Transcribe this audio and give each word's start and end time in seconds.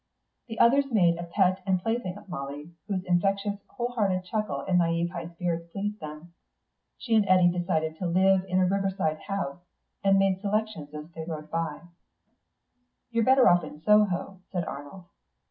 The 0.47 0.57
others 0.57 0.87
made 0.91 1.19
a 1.19 1.25
pet 1.25 1.61
and 1.63 1.79
plaything 1.79 2.17
of 2.17 2.27
Molly, 2.27 2.71
whose 2.87 3.03
infectious, 3.03 3.59
whole 3.67 3.89
hearted 3.89 4.23
chuckle 4.23 4.61
and 4.61 4.81
naïve 4.81 5.11
high 5.11 5.27
spirits 5.27 5.67
pleased 5.71 5.99
them. 5.99 6.33
She 6.97 7.13
and 7.13 7.29
Eddy 7.29 7.51
decided 7.51 7.97
to 7.97 8.07
live 8.07 8.43
in 8.47 8.59
a 8.59 8.65
river 8.65 8.89
side 8.89 9.19
house, 9.27 9.59
and 10.03 10.17
made 10.17 10.41
selections 10.41 10.91
as 10.95 11.11
they 11.11 11.23
rowed 11.23 11.51
by. 11.51 11.81
"You'd 13.11 13.21
be 13.21 13.25
better 13.25 13.47
off 13.47 13.63
in 13.63 13.79
Soho," 13.79 14.41
said 14.51 14.65
Arnold. 14.65 15.05